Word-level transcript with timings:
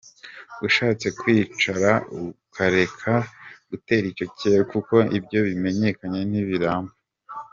ushatse 0.67 1.05
wakwicara 1.09 1.91
ukareka 2.21 3.13
gutera 3.69 4.05
icyocyere 4.11 4.61
kuko 4.73 4.95
ibyo 5.17 5.39
bimenyane 5.47 5.89
ntibiramba!!. 6.29 6.93